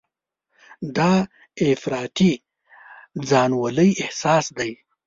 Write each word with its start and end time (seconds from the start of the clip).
دا 0.95 1.13
افراطي 1.69 2.31
ځانولۍ 3.29 3.89
احساس 4.03 4.45
دی. 4.57 4.71